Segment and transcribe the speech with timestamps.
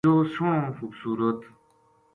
[0.07, 1.39] یوہ سوہنو خوبصورت